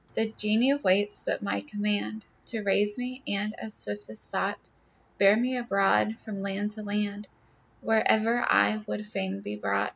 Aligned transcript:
The 0.15 0.33
geni 0.35 0.73
waits 0.73 1.25
but 1.25 1.43
my 1.43 1.61
command 1.61 2.25
To 2.47 2.61
raise 2.63 2.97
me, 2.97 3.21
and, 3.27 3.53
as 3.59 3.75
swift 3.75 4.09
as 4.09 4.25
thought, 4.25 4.71
Bear 5.19 5.37
me 5.37 5.55
abroad, 5.57 6.15
from 6.25 6.41
land 6.41 6.71
to 6.71 6.81
land, 6.81 7.27
Wherever 7.81 8.43
I 8.51 8.77
would 8.87 9.05
fain 9.05 9.41
be 9.41 9.57
brought. 9.57 9.89